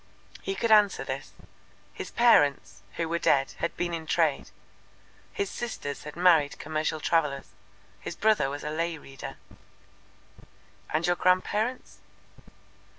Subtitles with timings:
[0.41, 1.31] He could answer this.
[1.93, 4.49] His parents, who were dead, had been in trade;
[5.31, 7.49] his sisters had married commercial travellers;
[7.99, 9.37] his brother was a lay reader.
[10.91, 11.99] "And your grandparents?"